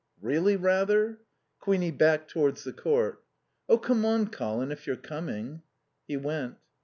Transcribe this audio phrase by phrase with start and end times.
[0.19, 1.19] "Really rather?"
[1.59, 3.23] Queenie backed towards the court.
[3.69, 5.61] "Oh, come on, Colin, if you're coming."
[6.07, 6.55] He went.